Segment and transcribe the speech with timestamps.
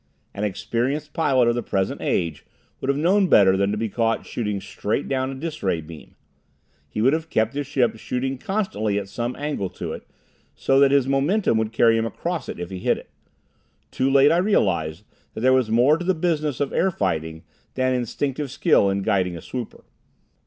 [0.33, 2.43] An experienced pilot of the present age
[2.79, 6.15] would have known better than to be caught shooting straight down a dis ray beam.
[6.89, 10.07] He would have kept his ship shooting constantly at some angle to it,
[10.55, 13.11] so that his momentum would carry him across it if he hit it.
[13.91, 15.03] Too late I realized
[15.35, 17.43] that there was more to the business of air fighting,
[17.75, 19.83] than instinctive skill in guiding a swooper.